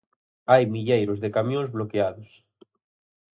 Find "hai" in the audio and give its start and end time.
0.51-0.63